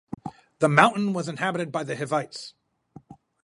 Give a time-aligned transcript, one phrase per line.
[0.57, 2.55] The mountain was inhabited by the Hivites.